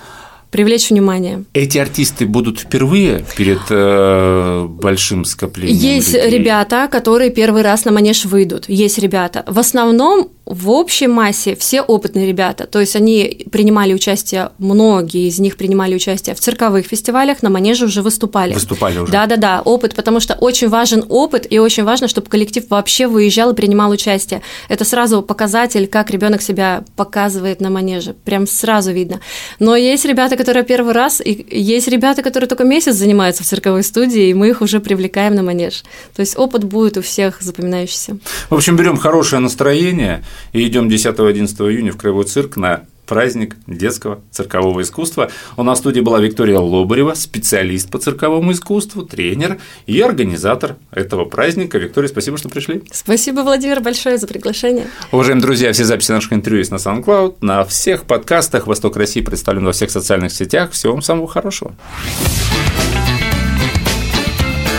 привлечь 0.51 0.89
внимание. 0.89 1.45
Эти 1.53 1.77
артисты 1.77 2.25
будут 2.25 2.59
впервые 2.59 3.25
перед 3.37 3.61
э, 3.69 4.65
большим 4.67 5.25
скоплением? 5.25 5.77
Есть 5.77 6.13
людей? 6.13 6.29
ребята, 6.29 6.87
которые 6.91 7.31
первый 7.31 7.61
раз 7.61 7.85
на 7.85 7.91
манеж 7.91 8.25
выйдут. 8.25 8.65
Есть 8.67 8.99
ребята. 8.99 9.43
В 9.47 9.57
основном 9.57 10.29
в 10.45 10.69
общей 10.69 11.07
массе 11.07 11.55
все 11.55 11.81
опытные 11.81 12.27
ребята, 12.27 12.65
то 12.67 12.79
есть 12.81 12.95
они 12.95 13.45
принимали 13.51 13.93
участие, 13.93 14.49
многие 14.57 15.27
из 15.27 15.39
них 15.39 15.55
принимали 15.55 15.95
участие 15.95 16.35
в 16.35 16.41
цирковых 16.41 16.85
фестивалях, 16.85 17.41
на 17.41 17.49
манеже 17.49 17.85
уже 17.85 18.01
выступали. 18.01 18.53
Выступали 18.53 18.97
уже. 18.97 19.11
Да-да-да, 19.11 19.61
опыт, 19.61 19.95
потому 19.95 20.19
что 20.19 20.33
очень 20.33 20.67
важен 20.67 21.05
опыт, 21.07 21.47
и 21.49 21.59
очень 21.59 21.83
важно, 21.83 22.09
чтобы 22.09 22.27
коллектив 22.27 22.65
вообще 22.69 23.07
выезжал 23.07 23.51
и 23.51 23.55
принимал 23.55 23.91
участие. 23.91 24.41
Это 24.67 24.83
сразу 24.83 25.21
показатель, 25.21 25.87
как 25.87 26.09
ребенок 26.11 26.41
себя 26.41 26.83
показывает 26.97 27.61
на 27.61 27.69
манеже, 27.69 28.13
прям 28.13 28.45
сразу 28.45 28.91
видно. 28.91 29.21
Но 29.59 29.77
есть 29.77 30.03
ребята, 30.03 30.35
которые 30.41 30.63
первый 30.63 30.93
раз, 30.93 31.21
и 31.23 31.45
есть 31.51 31.87
ребята, 31.87 32.23
которые 32.23 32.47
только 32.47 32.63
месяц 32.63 32.95
занимаются 32.95 33.43
в 33.43 33.45
цирковой 33.45 33.83
студии, 33.83 34.29
и 34.29 34.33
мы 34.33 34.49
их 34.49 34.61
уже 34.61 34.79
привлекаем 34.79 35.35
на 35.35 35.43
манеж. 35.43 35.83
То 36.15 36.21
есть 36.21 36.37
опыт 36.37 36.63
будет 36.63 36.97
у 36.97 37.01
всех 37.01 37.41
запоминающийся. 37.41 38.17
В 38.49 38.55
общем, 38.55 38.75
берем 38.75 38.97
хорошее 38.97 39.39
настроение 39.39 40.23
и 40.53 40.67
идем 40.67 40.87
10-11 40.87 41.71
июня 41.71 41.91
в 41.91 41.97
Краевой 41.97 42.25
цирк 42.25 42.57
на 42.57 42.85
праздник 43.11 43.57
детского 43.67 44.21
циркового 44.31 44.81
искусства. 44.83 45.29
У 45.57 45.63
нас 45.63 45.79
в 45.79 45.81
студии 45.81 45.99
была 45.99 46.21
Виктория 46.21 46.59
Лобарева, 46.59 47.13
специалист 47.13 47.91
по 47.91 47.99
цирковому 47.99 48.53
искусству, 48.53 49.01
тренер 49.03 49.57
и 49.85 49.99
организатор 49.99 50.77
этого 50.91 51.25
праздника. 51.25 51.77
Виктория, 51.77 52.07
спасибо, 52.07 52.37
что 52.37 52.47
пришли. 52.47 52.83
Спасибо, 52.89 53.41
Владимир, 53.41 53.81
большое 53.81 54.17
за 54.17 54.27
приглашение. 54.27 54.87
Уважаемые 55.11 55.41
друзья, 55.41 55.73
все 55.73 55.83
записи 55.83 56.13
наших 56.13 56.31
интервью 56.31 56.59
есть 56.59 56.71
на 56.71 56.77
SoundCloud, 56.77 57.39
на 57.41 57.65
всех 57.65 58.03
подкастах 58.03 58.65
«Восток 58.65 58.95
России» 58.95 59.19
представлен 59.19 59.65
во 59.65 59.73
всех 59.73 59.91
социальных 59.91 60.31
сетях. 60.31 60.71
Всего 60.71 60.93
вам 60.93 61.01
самого 61.01 61.27
хорошего. 61.27 61.75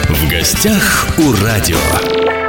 В 0.09 0.31
гостях 0.31 1.07
у 1.19 1.45
радио. 1.45 2.42